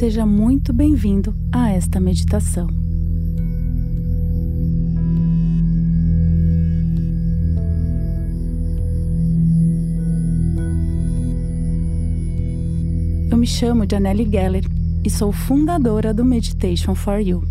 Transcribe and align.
Seja 0.00 0.24
muito 0.24 0.72
bem-vindo 0.72 1.36
a 1.52 1.72
esta 1.72 2.00
meditação. 2.00 2.66
Eu 13.30 13.36
me 13.36 13.46
chamo 13.46 13.84
Janelle 13.86 14.24
Geller 14.24 14.64
e 15.04 15.10
sou 15.10 15.32
fundadora 15.32 16.14
do 16.14 16.24
Meditation 16.24 16.94
for 16.94 17.18
You. 17.18 17.44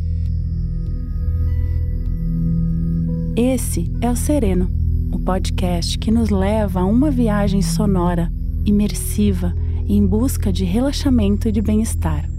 Esse 3.36 3.93
é 4.02 4.09
o 4.09 4.16
Sereno, 4.16 4.71
o 5.11 5.20
podcast 5.20 6.00
que 6.00 6.09
nos 6.09 6.31
leva 6.31 6.79
a 6.79 6.86
uma 6.86 7.11
viagem 7.11 7.61
sonora, 7.61 8.34
imersiva, 8.66 9.54
em 9.88 10.04
busca 10.04 10.52
de 10.52 10.66
relaxamento 10.66 11.48
e 11.48 11.52
de 11.52 11.62
bem-estar. 11.62 12.38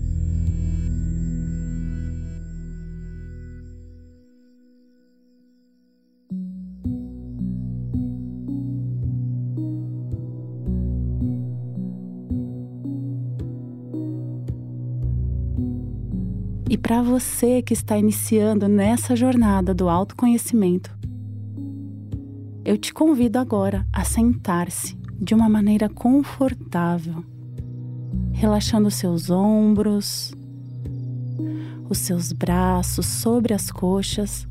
E 16.71 16.79
para 16.79 17.03
você 17.03 17.61
que 17.61 17.73
está 17.73 17.99
iniciando 17.99 18.69
nessa 18.69 19.17
jornada 19.17 19.75
do 19.75 19.89
autoconhecimento, 19.89 20.97
eu 22.65 22.79
te 22.79 22.95
convido 22.95 23.41
agora 23.41 23.85
a 23.93 24.05
sentar-se 24.05 24.97
de 25.21 25.35
uma 25.35 25.49
maneira 25.49 25.89
confortável, 25.89 27.25
relaxando 28.31 28.89
seus 28.89 29.31
ombros, 29.31 30.33
os 31.89 31.99
seus 31.99 32.31
braços 32.31 33.05
sobre 33.05 33.53
as 33.53 33.73
coxas, 33.73 34.47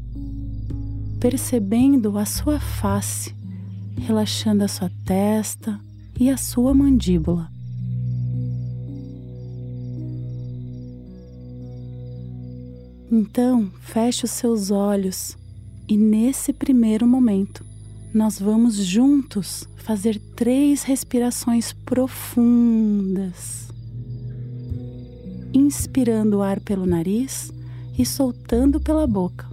percebendo 1.21 2.17
a 2.17 2.25
sua 2.25 2.59
face, 2.59 3.33
relaxando 3.97 4.65
a 4.65 4.67
sua 4.67 4.91
testa 5.05 5.79
e 6.19 6.29
a 6.29 6.35
sua 6.35 6.73
mandíbula. 6.73 7.49
Então, 13.11 13.71
feche 13.81 14.25
os 14.25 14.31
seus 14.31 14.69
olhos 14.69 15.35
e, 15.87 15.97
nesse 15.97 16.53
primeiro 16.53 17.07
momento, 17.07 17.65
nós 18.13 18.39
vamos 18.39 18.75
juntos 18.75 19.67
fazer 19.77 20.19
três 20.35 20.83
respirações 20.83 21.73
profundas. 21.73 23.69
Inspirando 25.51 26.37
o 26.37 26.41
ar 26.43 26.59
pelo 26.59 26.85
nariz 26.85 27.51
e 27.97 28.05
soltando 28.05 28.79
pela 28.79 29.07
boca. 29.07 29.47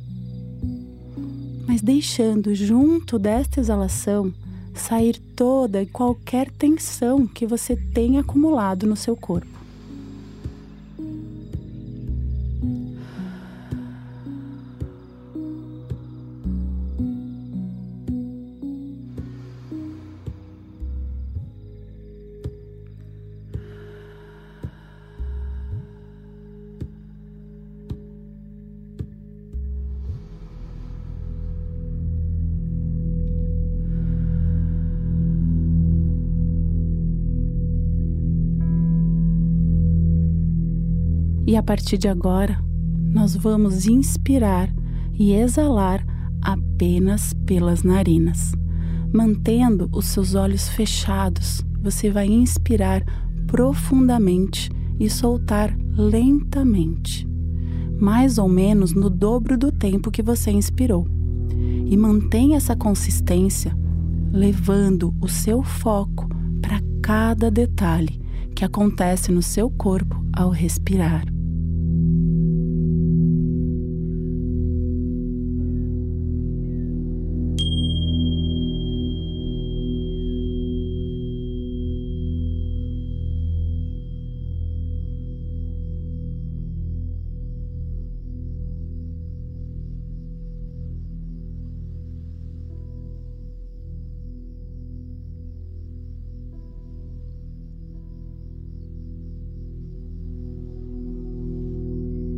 Mas 1.67 1.81
deixando 1.81 2.55
junto 2.55 3.19
desta 3.19 3.59
exalação 3.59 4.35
sair 4.75 5.19
toda 5.35 5.81
e 5.81 5.87
qualquer 5.87 6.51
tensão 6.51 7.27
que 7.27 7.47
você 7.47 7.75
tenha 7.75 8.21
acumulado 8.21 8.87
no 8.87 8.97
seu 8.97 9.17
corpo. 9.17 9.56
E 41.47 41.57
a 41.57 41.63
partir 41.63 41.97
de 41.97 42.09
agora, 42.09 42.59
nós 43.13 43.37
vamos 43.37 43.87
inspirar 43.87 44.69
e 45.15 45.33
exalar 45.33 46.05
apenas 46.43 47.33
pelas 47.47 47.85
narinas. 47.85 48.53
Mantendo 49.13 49.89
os 49.93 50.07
seus 50.07 50.35
olhos 50.35 50.69
fechados, 50.69 51.65
você 51.81 52.11
vai 52.11 52.27
inspirar 52.27 53.05
profundamente 53.47 54.71
e 54.99 55.09
soltar 55.09 55.73
lentamente, 55.97 57.27
mais 57.99 58.39
ou 58.39 58.49
menos 58.49 58.93
no 58.93 59.09
dobro 59.09 59.57
do 59.57 59.71
tempo 59.71 60.11
que 60.11 60.23
você 60.23 60.51
inspirou. 60.51 61.07
E 61.87 61.97
mantenha 61.97 62.57
essa 62.57 62.75
consistência, 62.75 63.73
levando 64.33 65.15
o 65.21 65.29
seu 65.29 65.63
foco 65.63 66.29
para 66.61 66.81
cada 67.01 67.51
detalhe 67.53 68.21
que 68.53 68.65
acontece 68.65 69.31
no 69.31 69.43
seu 69.43 69.71
corpo 69.71 70.21
ao 70.33 70.51
respirar. 70.51 71.36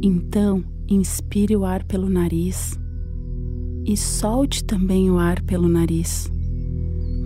Então, 0.00 0.64
inspire 0.88 1.56
o 1.56 1.64
ar 1.64 1.82
pelo 1.82 2.08
nariz 2.08 2.78
e 3.84 3.96
solte 3.96 4.62
também 4.62 5.10
o 5.10 5.18
ar 5.18 5.42
pelo 5.42 5.68
nariz. 5.68 6.30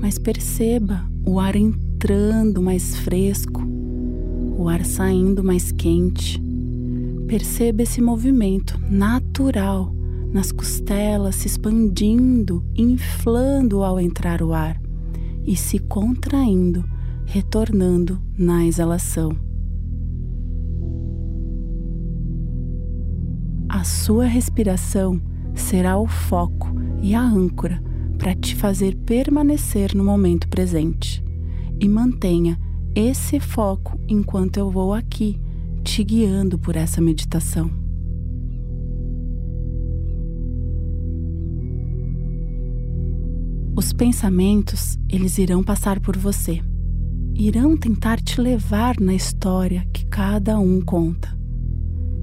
Mas 0.00 0.18
perceba 0.18 1.06
o 1.26 1.38
ar 1.38 1.54
entrando 1.54 2.62
mais 2.62 2.96
fresco, 2.96 3.62
o 4.56 4.68
ar 4.68 4.84
saindo 4.86 5.44
mais 5.44 5.70
quente. 5.70 6.42
Perceba 7.26 7.82
esse 7.82 8.00
movimento 8.00 8.80
natural 8.88 9.94
nas 10.32 10.50
costelas 10.50 11.36
se 11.36 11.48
expandindo, 11.48 12.64
inflando 12.74 13.82
ao 13.82 14.00
entrar 14.00 14.40
o 14.40 14.54
ar 14.54 14.80
e 15.46 15.54
se 15.56 15.78
contraindo, 15.78 16.84
retornando 17.26 18.18
na 18.38 18.64
exalação. 18.64 19.51
A 23.82 23.84
sua 23.84 24.26
respiração 24.26 25.20
será 25.56 25.98
o 25.98 26.06
foco 26.06 26.69
e 27.03 27.16
a 27.16 27.20
âncora 27.20 27.82
para 28.16 28.32
te 28.32 28.54
fazer 28.54 28.94
permanecer 28.94 29.93
no 29.93 30.04
momento 30.04 30.47
presente. 30.47 31.20
E 31.81 31.88
mantenha 31.88 32.56
esse 32.94 33.41
foco 33.41 33.98
enquanto 34.06 34.56
eu 34.56 34.70
vou 34.70 34.94
aqui 34.94 35.37
te 35.82 36.04
guiando 36.04 36.60
por 36.60 36.76
essa 36.76 37.00
meditação. 37.00 37.69
Os 43.75 43.93
pensamentos, 43.93 44.97
eles 45.09 45.38
irão 45.38 45.64
passar 45.64 45.99
por 45.99 46.16
você. 46.16 46.60
Irão 47.34 47.76
tentar 47.76 48.20
te 48.20 48.41
levar 48.41 49.00
na 49.00 49.12
história 49.12 49.85
que 49.93 50.06
cada 50.06 50.56
um 50.61 50.81
conta. 50.81 51.37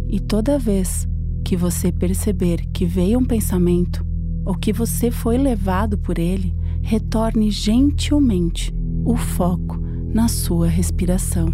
E 0.07 0.21
toda 0.21 0.57
vez 0.57 1.05
que 1.49 1.57
você 1.57 1.91
perceber 1.91 2.63
que 2.71 2.85
veio 2.85 3.17
um 3.17 3.25
pensamento 3.25 4.05
ou 4.45 4.53
que 4.53 4.71
você 4.71 5.09
foi 5.09 5.35
levado 5.35 5.97
por 5.97 6.19
ele, 6.19 6.53
retorne 6.79 7.49
gentilmente 7.49 8.71
o 9.03 9.17
foco 9.17 9.79
na 10.13 10.27
sua 10.27 10.67
respiração. 10.67 11.51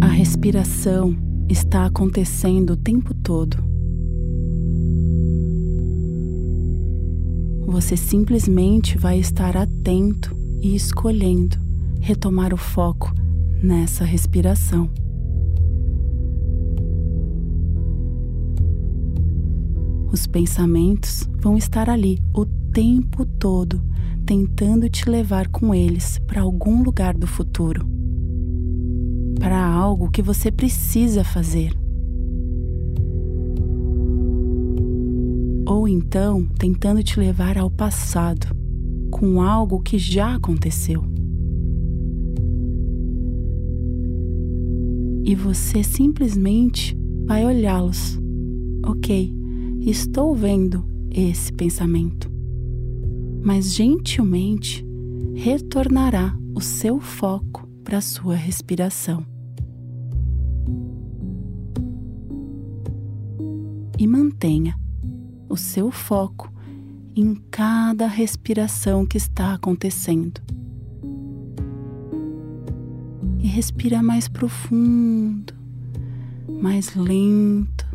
A 0.00 0.06
respiração 0.06 1.23
está 1.48 1.86
acontecendo 1.86 2.70
o 2.70 2.76
tempo 2.76 3.14
todo. 3.14 3.56
Você 7.66 7.96
simplesmente 7.96 8.96
vai 8.96 9.18
estar 9.18 9.56
atento 9.56 10.36
e 10.60 10.74
escolhendo 10.74 11.58
retomar 12.00 12.52
o 12.54 12.56
foco 12.56 13.12
nessa 13.62 14.04
respiração. 14.04 14.90
Os 20.12 20.26
pensamentos 20.26 21.28
vão 21.40 21.56
estar 21.56 21.90
ali 21.90 22.20
o 22.32 22.46
tempo 22.46 23.26
todo, 23.26 23.82
tentando 24.24 24.88
te 24.88 25.10
levar 25.10 25.48
com 25.48 25.74
eles 25.74 26.20
para 26.26 26.42
algum 26.42 26.82
lugar 26.82 27.14
do 27.14 27.26
futuro 27.26 27.84
para 29.38 29.64
algo 29.64 30.10
que 30.10 30.22
você 30.22 30.50
precisa 30.50 31.24
fazer. 31.24 31.72
Ou 35.66 35.88
então 35.88 36.46
tentando 36.58 37.02
te 37.02 37.18
levar 37.18 37.56
ao 37.58 37.70
passado, 37.70 38.46
com 39.10 39.40
algo 39.40 39.80
que 39.80 39.98
já 39.98 40.34
aconteceu. 40.34 41.04
E 45.24 45.34
você 45.34 45.82
simplesmente 45.82 46.96
vai 47.26 47.46
olhá-los. 47.46 48.20
Ok, 48.86 49.34
estou 49.80 50.34
vendo 50.34 50.84
esse 51.10 51.50
pensamento. 51.52 52.30
Mas 53.42 53.74
gentilmente 53.74 54.84
retornará 55.34 56.36
o 56.54 56.60
seu 56.60 57.00
foco 57.00 57.63
para 57.84 58.00
sua 58.00 58.34
respiração. 58.34 59.24
E 63.98 64.06
mantenha 64.06 64.74
o 65.48 65.56
seu 65.56 65.90
foco 65.90 66.52
em 67.14 67.34
cada 67.50 68.06
respiração 68.06 69.06
que 69.06 69.18
está 69.18 69.54
acontecendo. 69.54 70.40
E 73.38 73.46
respira 73.46 74.02
mais 74.02 74.26
profundo, 74.26 75.54
mais 76.60 76.94
lento, 76.96 77.86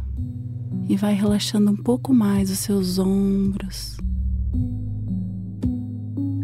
e 0.87 0.95
vai 0.95 1.13
relaxando 1.13 1.71
um 1.71 1.75
pouco 1.75 2.13
mais 2.13 2.49
os 2.49 2.59
seus 2.59 2.99
ombros. 2.99 3.97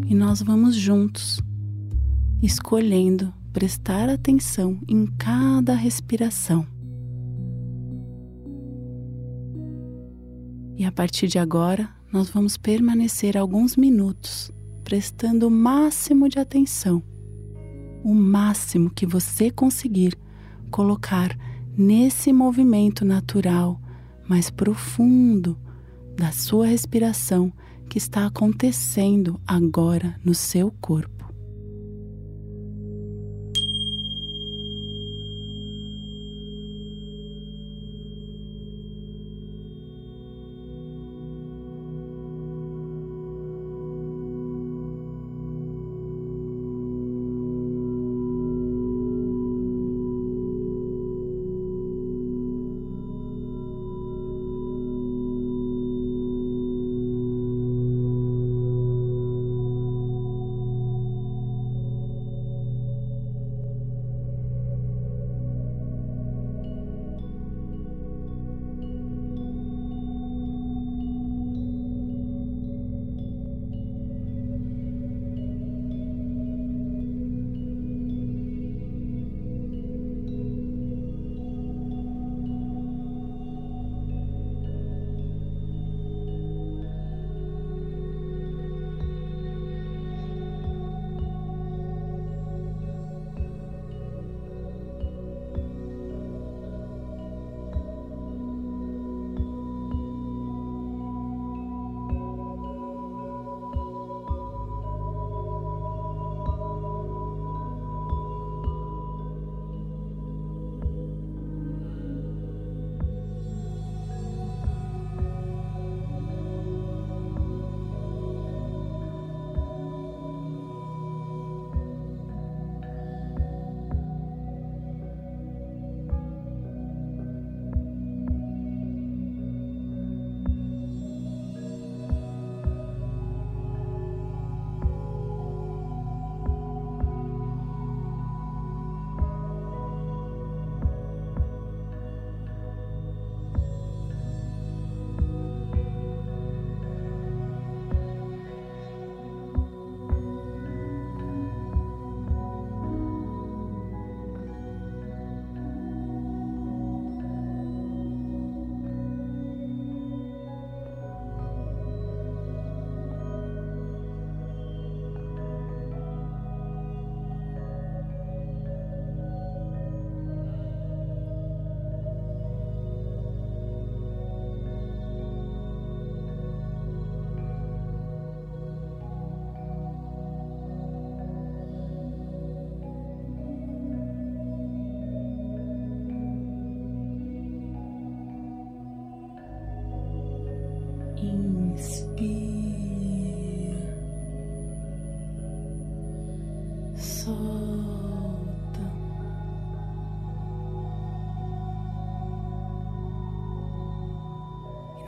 E 0.07 0.13
nós 0.13 0.41
vamos 0.41 0.75
juntos, 0.75 1.39
escolhendo 2.41 3.33
prestar 3.51 4.09
atenção 4.09 4.79
em 4.87 5.05
cada 5.17 5.73
respiração. 5.73 6.67
E 10.77 10.83
a 10.83 10.91
partir 10.91 11.27
de 11.27 11.39
agora, 11.39 11.89
nós 12.11 12.29
vamos 12.29 12.57
permanecer 12.57 13.37
alguns 13.37 13.75
minutos 13.75 14.51
prestando 14.83 15.47
o 15.47 15.51
máximo 15.51 16.29
de 16.29 16.37
atenção, 16.37 17.01
o 18.03 18.13
máximo 18.13 18.89
que 18.89 19.05
você 19.05 19.49
conseguir 19.49 20.15
colocar 20.69 21.35
nesse 21.77 22.31
movimento 22.31 23.03
natural 23.03 23.81
mais 24.27 24.49
profundo 24.49 25.57
da 26.15 26.31
sua 26.31 26.67
respiração 26.67 27.51
que 27.89 27.97
está 27.97 28.25
acontecendo 28.25 29.39
agora 29.45 30.19
no 30.23 30.33
seu 30.33 30.71
corpo. 30.81 31.14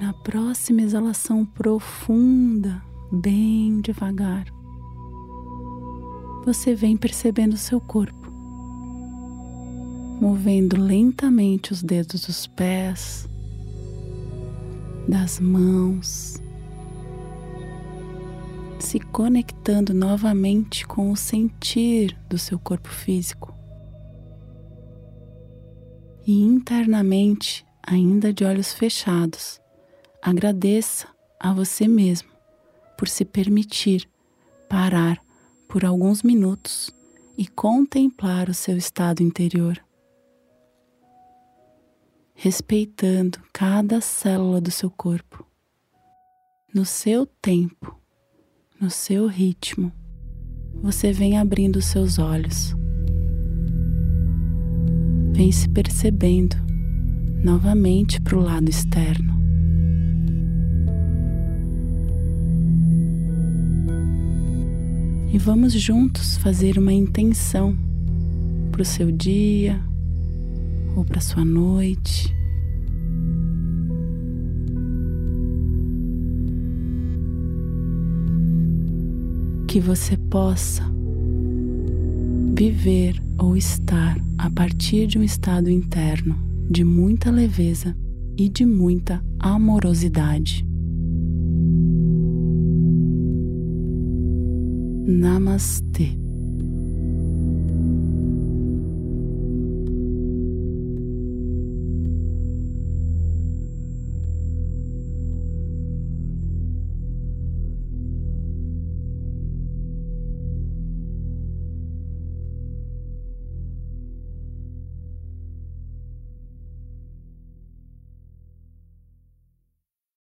Na 0.01 0.13
próxima 0.23 0.81
exalação 0.81 1.45
profunda, 1.45 2.81
bem 3.11 3.81
devagar, 3.81 4.45
você 6.43 6.73
vem 6.73 6.97
percebendo 6.97 7.55
seu 7.55 7.79
corpo, 7.79 8.31
movendo 10.19 10.81
lentamente 10.81 11.71
os 11.71 11.83
dedos 11.83 12.25
dos 12.25 12.47
pés, 12.47 13.29
das 15.07 15.39
mãos, 15.39 16.41
se 18.79 18.99
conectando 18.99 19.93
novamente 19.93 20.85
com 20.85 21.11
o 21.11 21.15
sentir 21.15 22.17
do 22.29 22.37
seu 22.37 22.59
corpo 22.59 22.89
físico. 22.89 23.55
E 26.25 26.41
internamente, 26.41 27.65
ainda 27.83 28.33
de 28.33 28.43
olhos 28.43 28.73
fechados, 28.73 29.61
Agradeça 30.21 31.07
a 31.39 31.53
você 31.53 31.87
mesmo 31.87 32.29
por 32.97 33.07
se 33.07 33.23
permitir 33.23 34.09
parar 34.67 35.23
por 35.69 35.85
alguns 35.85 36.21
minutos 36.21 36.91
e 37.37 37.47
contemplar 37.47 38.49
o 38.49 38.53
seu 38.53 38.75
estado 38.75 39.21
interior, 39.21 39.81
respeitando 42.33 43.39
cada 43.53 44.01
célula 44.01 44.59
do 44.59 44.69
seu 44.69 44.89
corpo, 44.89 45.45
no 46.73 46.83
seu 46.83 47.25
tempo, 47.25 47.97
no 48.79 48.89
seu 48.89 49.27
ritmo. 49.27 49.91
Você 50.81 51.11
vem 51.11 51.37
abrindo 51.37 51.81
seus 51.81 52.19
olhos, 52.19 52.75
vem 55.33 55.51
se 55.51 55.67
percebendo 55.69 56.55
novamente 57.43 58.21
para 58.21 58.37
o 58.37 58.41
lado 58.41 58.69
externo. 58.69 59.37
e 65.37 65.37
vamos 65.37 65.73
juntos 65.73 66.37
fazer 66.37 66.79
uma 66.79 66.93
intenção 66.93 67.77
para 68.71 68.81
o 68.81 68.85
seu 68.85 69.11
dia 69.11 69.79
ou 70.95 71.03
para 71.05 71.21
sua 71.21 71.43
noite. 71.43 72.36
Que 79.67 79.79
você 79.81 80.15
possa 80.15 80.83
viver 82.55 83.21
ou 83.37 83.55
estar 83.55 84.17
a 84.37 84.49
partir 84.49 85.05
de 85.07 85.19
um 85.19 85.23
estado 85.23 85.69
interno 85.69 86.35
de 86.69 86.83
muita 86.83 87.29
leveza 87.29 87.95
e 88.37 88.49
de 88.49 88.65
muita 88.65 89.23
amorosidade. 89.39 90.65
Namaste. 95.05 96.26